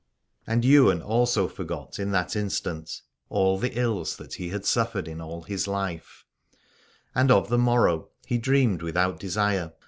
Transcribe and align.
And 0.47 0.65
Ywain 0.65 0.99
also 1.03 1.47
forgot 1.47 1.99
in 1.99 2.09
that 2.09 2.35
instant 2.35 3.03
all 3.29 3.59
the 3.59 3.67
173 3.67 3.75
Aladore 3.77 3.83
ills 3.99 4.15
that 4.15 4.33
he 4.41 4.49
had 4.49 4.65
suffered 4.65 5.07
in 5.07 5.21
all 5.21 5.43
his 5.43 5.67
life: 5.67 6.25
and 7.13 7.29
of 7.29 7.49
the 7.49 7.59
morrow 7.59 8.09
he 8.25 8.39
dreamed 8.39 8.81
without 8.81 9.19
desire. 9.19 9.73